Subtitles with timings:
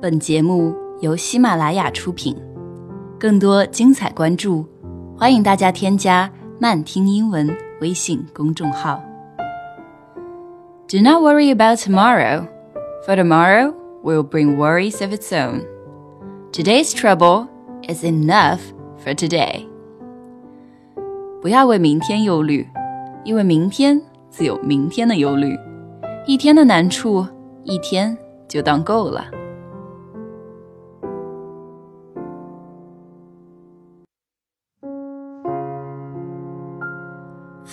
[0.00, 2.36] 本节目由喜马拉雅出品，
[3.18, 4.64] 更多精彩关注，
[5.16, 7.52] 欢迎大家添加“慢听英文”
[7.82, 9.02] 微信公众号。
[10.86, 12.46] Do not worry about tomorrow,
[13.04, 13.74] for tomorrow
[14.04, 15.64] will bring worries of its own.
[16.52, 17.48] Today's trouble
[17.88, 18.60] is enough
[19.04, 19.66] for today.
[21.42, 22.68] 不要为明天忧虑，
[23.24, 24.00] 因为明天
[24.30, 25.58] 自有明天的忧虑。
[26.24, 27.26] 一天的难处，
[27.64, 29.24] 一天就当够了。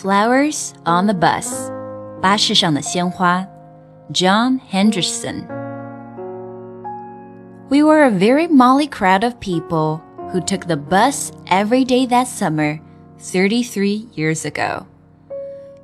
[0.05, 1.71] Flowers on the bus，
[2.21, 3.47] 巴士上的鲜花。
[4.13, 5.47] John Henderson.
[7.69, 10.01] We were a very motley crowd of people
[10.33, 12.81] who took the bus every day that summer,
[13.21, 14.87] 33 years ago.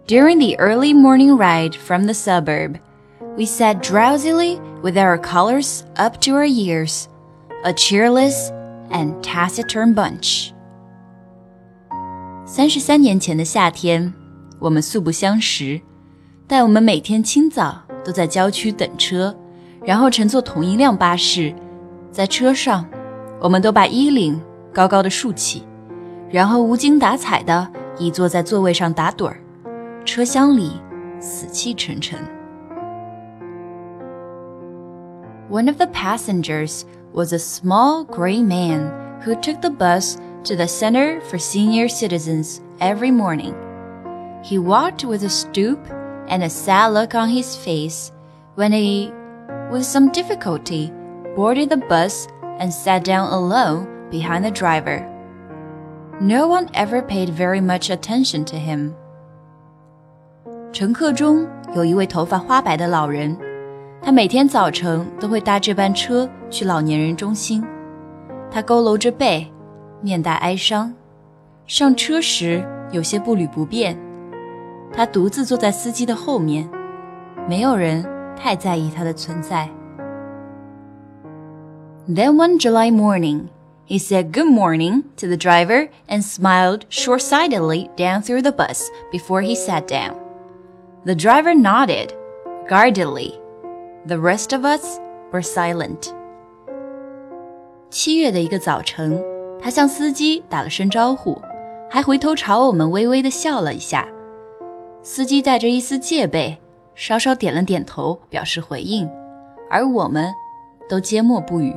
[0.08, 2.80] During the early morning ride from the suburb,
[3.36, 7.08] we sat drowsily with our collars up to our ears,
[7.64, 8.50] a cheerless
[8.90, 10.52] and taciturn bunch.
[12.53, 14.13] 三十三年前的夏天，
[14.59, 15.79] 我们素不相识，
[16.45, 19.33] 但我们每天清早都在郊区等车，
[19.85, 21.55] 然后乘坐同一辆巴士。
[22.11, 22.85] 在车上，
[23.39, 24.37] 我们都把衣领
[24.73, 25.63] 高高的竖起，
[26.29, 27.65] 然后无精打采的
[27.97, 29.37] 倚坐在座位上打盹儿。
[30.03, 30.73] 车厢里
[31.21, 32.19] 死气沉沉。
[35.49, 36.81] One of the passengers
[37.13, 38.91] was a small gray man
[39.23, 43.54] who took the bus to the Center for Senior Citizens every morning.
[44.42, 45.78] He walked with a stoop
[46.28, 48.12] and a sad look on his face
[48.54, 49.12] when he,
[49.70, 50.92] with some difficulty,
[51.34, 55.04] boarded the bus and sat down alone behind the driver.
[56.20, 58.94] No one ever paid very much attention to him.
[60.72, 63.36] 乘客中有一位头发花白的老人，
[64.02, 67.64] 他每天早晨都会搭这班车去老年人中心。
[68.50, 69.50] 他佝偻着背，
[70.00, 70.94] 面带哀伤，
[71.66, 73.98] 上车时有些步履不便。
[74.92, 76.68] 他独自坐在司机的后面，
[77.48, 79.68] 没有人太在意他的存在。
[82.08, 83.48] Then one July morning,
[83.86, 89.42] he said good morning to the driver and smiled short-sightedly down through the bus before
[89.42, 90.14] he sat down.
[91.04, 92.10] The driver nodded
[92.68, 93.32] guardedly.
[94.06, 95.00] The rest of us
[95.32, 96.12] were silent.
[97.90, 99.20] 七月的一个早晨，
[99.60, 101.40] 他向司机打了声招呼，
[101.90, 104.06] 还回头朝我们微微的笑了一下。
[105.02, 106.56] 司机带着一丝戒备，
[106.94, 109.08] 稍稍点了点头，表示回应，
[109.70, 110.32] 而我们
[110.88, 111.74] 都缄默不语。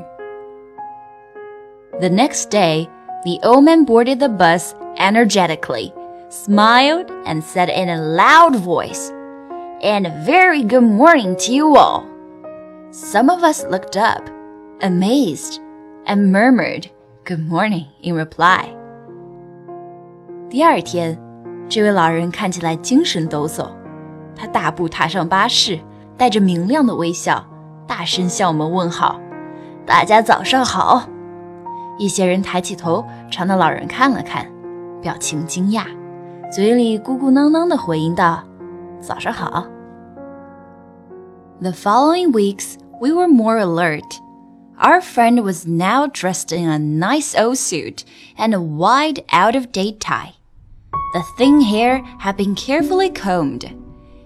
[2.00, 2.88] the next day,
[3.24, 5.91] the old man boarded the bus energetically,
[6.30, 9.12] smiled, and said in a loud voice,
[9.81, 12.03] And a very good morning to you all.
[12.91, 14.30] Some of us looked up,
[14.81, 15.62] amazed,
[16.06, 16.90] and murmured,
[17.27, 18.67] Good morning in reply.
[20.51, 21.19] 第二天，
[21.71, 23.71] 这位老人看起来精神抖擞，
[24.37, 25.79] 他大步踏上巴士，
[26.19, 27.43] 带着明亮的微笑，
[27.87, 29.19] 大声向我们问好
[29.87, 31.09] ：“大家早上好。”
[31.97, 34.47] 一些人抬起头朝那老人看了看，
[35.01, 35.87] 表情惊讶，
[36.53, 38.45] 嘴里咕咕囔囔地回应道
[39.01, 39.67] ：“早上好。”
[41.62, 44.19] The following weeks, we were more alert.
[44.84, 48.06] Our friend was now dressed in a nice old suit
[48.38, 50.35] and a wide, out of date tie.
[51.13, 53.66] The thin hair had been carefully combed.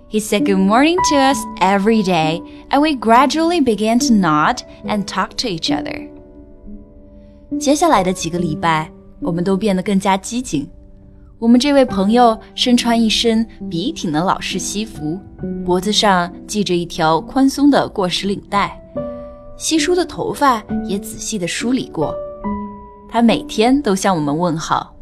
[0.10, 5.08] He said good morning to us every day, and we gradually began to nod and
[5.08, 6.08] talk to each other.
[7.60, 10.70] 接下来的几个礼拜，我们都变得更加机警。
[11.40, 15.20] 我们这位朋友身穿一身笔挺的老式西服，
[15.66, 18.80] 脖子上系着一条宽松的过时领带，
[19.58, 22.14] 稀疏的头发也仔细地梳理过。
[23.10, 24.96] 他每天都向我们问好。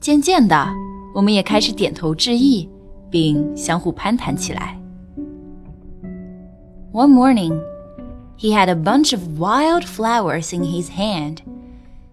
[0.00, 0.66] 渐渐的，
[1.14, 2.68] 我们也开始点头致意，
[3.10, 4.80] 并相互攀谈起来。
[6.92, 7.60] One morning,
[8.38, 11.38] he had a bunch of wild flowers in his hand.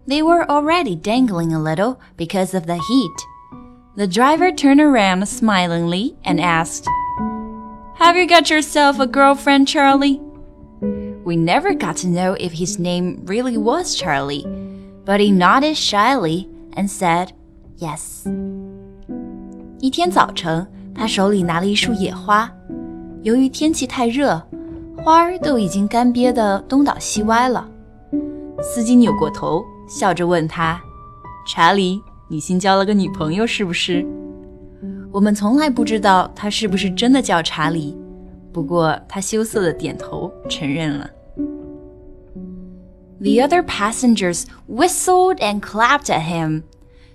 [0.06, 3.26] They were already dangling a little because of the heat.
[3.96, 6.86] The driver turned around smilingly and asked,
[8.00, 10.22] Have you got yourself a girlfriend, Charlie?
[11.24, 14.46] We never got to know if his name really was Charlie,
[15.06, 17.30] but he nodded shyly and said,
[17.78, 18.26] Yes.
[19.80, 20.66] 一天早晨，
[20.96, 22.52] 他手里拿了一束野花。
[23.24, 24.42] 由于天气太热，
[24.98, 27.70] 花儿都已经干瘪的东倒西歪了。
[28.62, 30.82] 司机扭过头，笑着问他：“
[31.48, 34.06] 查理，你新交了个女朋友是不是？”
[35.12, 37.96] 我们从来不知道他是不是真的叫查理，
[38.54, 41.10] 不过他羞涩的点头承认了。
[43.20, 46.64] The other passengers whistled and clapped at him.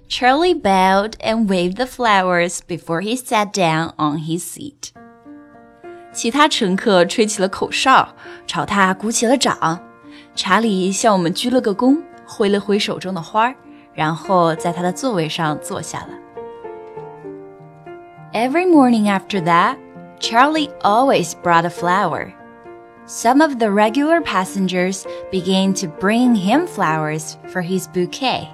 [0.09, 4.91] Charlie bowed and waved the flowers before he sat down on his seat.
[6.13, 8.15] 其他乘客吹起了口哨，
[8.47, 9.81] 朝他鼓起了掌。
[10.35, 13.55] 查理向我们鞠了个躬，挥了挥手中的花，
[13.95, 16.09] 然后在他的座位上坐下了。
[18.33, 19.77] Every morning after that,
[20.19, 22.33] Charlie always brought a flower.
[23.07, 28.49] Some of the regular passengers began to bring him flowers for his bouquet.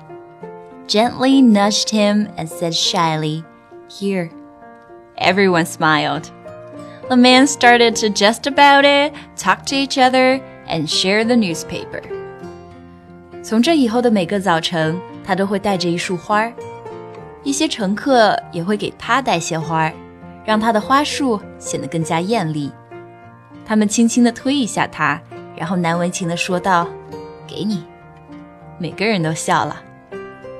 [0.86, 3.44] Gently nudged him and said shyly,
[3.88, 4.30] Here.
[5.18, 6.30] Everyone smiled.
[7.08, 12.02] The men started to jest about it, talk to each other, and share the newspaper.
[13.42, 16.50] 从这以后的每个早晨，他都会带着一束花，
[17.42, 19.90] 一些乘客也会给他带些花，
[20.44, 22.72] 让他的花束显得更加艳丽。
[23.64, 25.20] 他们轻轻地推一下他，
[25.56, 26.88] 然后难为情地说道：“
[27.46, 27.84] 给你。”
[28.78, 29.82] 每个人都笑了。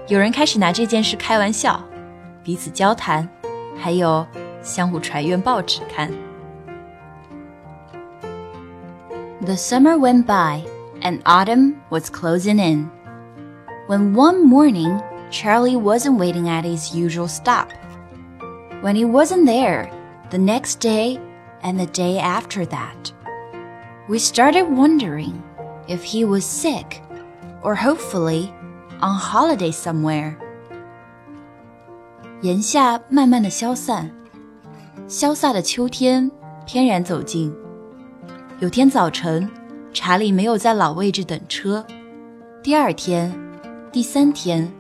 [0.09, 1.83] 有人开始拿这件事开玩笑，
[2.43, 3.29] 彼此交谈，
[3.79, 4.27] 还有
[4.63, 6.11] 相互传阅报纸看。
[9.41, 10.65] The summer went by,
[11.01, 12.91] and autumn was closing in.
[13.87, 15.01] When one morning,
[15.31, 17.69] Charlie wasn't waiting at his usual stop.
[18.83, 19.91] When he wasn't there,
[20.31, 21.19] the next day
[21.63, 23.13] and the day after that.
[24.09, 25.43] We started wondering
[25.89, 27.03] if he was sick
[27.63, 28.51] or hopefully
[29.01, 30.37] on holiday somewhere.
[32.41, 34.11] 炎夏慢慢的消散，
[35.09, 36.31] 潇洒的秋天
[36.65, 37.53] 翩然走近。
[38.61, 39.51] 有天早晨，
[39.93, 41.85] 查理没有在老位置等车。
[42.63, 43.33] 第二天、
[43.91, 44.73] 第三天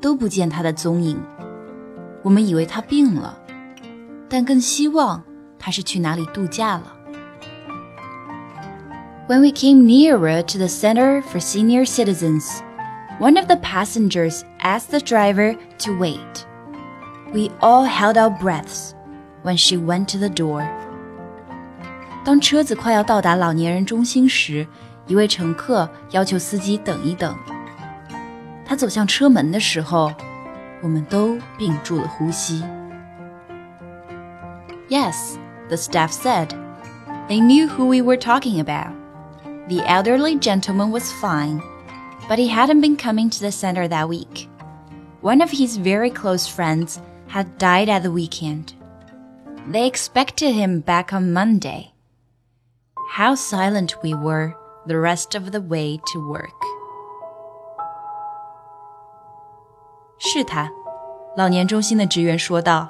[0.00, 1.16] 都不见他的踪影。
[2.22, 3.38] 我们以为他病了，
[4.28, 5.22] 但更希望
[5.58, 6.96] 他是去哪里度假了。
[9.26, 12.60] When we came nearer to the Center for Senior Citizens,
[13.18, 16.44] one of the passengers asked the driver to wait.
[17.32, 18.92] We all held our breaths
[19.42, 20.66] when she went to the door.
[22.24, 24.66] 当车子快要到达老年人中心时，
[25.06, 27.34] 一位乘客要求司机等一等。
[28.64, 30.12] 他走向车门的时候，
[30.82, 32.62] 我们都屏住了呼吸。
[34.88, 35.38] Yes,
[35.68, 36.48] the staff said.
[37.28, 38.92] They knew who we were talking about.
[39.68, 41.62] The elderly gentleman was fine,
[42.28, 44.48] but he hadn't been coming to the center that week.
[45.22, 48.74] One of his very close friends had died at the weekend.
[49.66, 51.94] They expected him back on Monday.
[53.12, 54.54] How silent we were
[54.86, 56.67] the rest of the way to work.
[60.31, 60.71] 是他，
[61.35, 62.87] 老年中心的职员说道。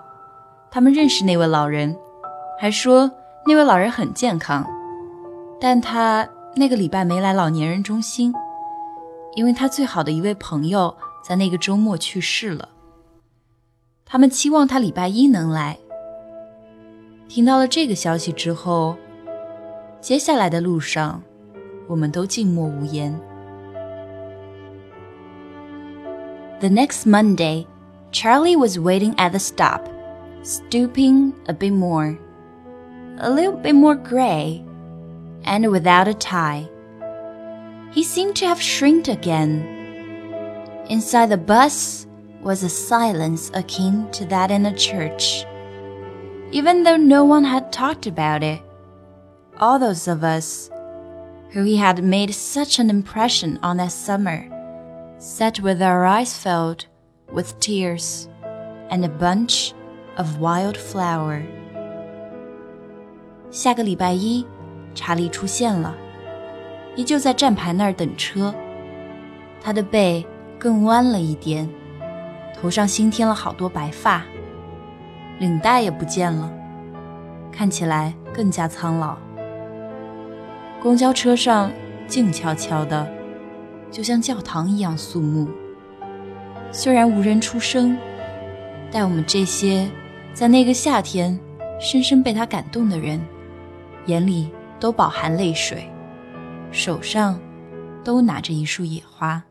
[0.70, 1.98] 他们认识那位老人，
[2.60, 3.10] 还说
[3.46, 4.68] 那位老人很健康，
[5.58, 8.34] 但他那个礼拜没来老年人中心，
[9.36, 10.94] 因为他最好的一位朋友
[11.24, 12.68] 在那个周末去世了。
[14.06, 15.78] 他们期望他礼拜一能来。
[17.30, 18.98] 听到了这个消息之后，
[20.02, 21.24] 接下来的路上，
[21.88, 23.18] 我们都静默无言。
[26.60, 27.66] The next Monday,
[28.12, 29.88] Charlie was waiting at the stop
[30.44, 32.20] stooping a bit more,
[33.20, 34.62] a little bit more gray,
[35.46, 36.68] and without a tie.
[37.92, 39.64] He seemed to have shrinked again.
[40.90, 42.06] Inside the bus
[42.42, 45.46] was a silence akin to that in a church.
[46.52, 48.62] Even though no one had talked about it,
[49.62, 50.70] all those of us
[51.52, 54.59] who he had made such an impression on that summer
[55.20, 56.86] sat with our eyes filled
[57.34, 58.30] with tears
[58.90, 59.74] and a bunch
[60.16, 61.44] of wildflower。
[63.52, 64.46] 下个礼拜一，
[64.96, 65.94] 查理出现了，
[66.96, 68.56] 依旧在站牌那儿等车。
[69.62, 70.26] 他的背
[70.58, 71.70] 更弯了一点，
[72.56, 74.24] 头上新添了好多白发，
[75.38, 76.50] 领带也不见了，
[77.52, 79.18] 看起来更加苍老。
[80.82, 81.70] 公交车上
[82.08, 83.06] 静悄悄的，
[83.92, 85.48] 就像教堂一样肃穆。
[86.72, 87.98] 虽然无人出声，
[88.92, 89.90] 但我们这些。
[90.32, 91.38] 在那个夏天，
[91.82, 93.20] 深深被他感动的人，
[94.06, 95.90] 眼里都饱含泪水，
[96.72, 97.38] 手上
[98.04, 99.44] 都拿着一束野花。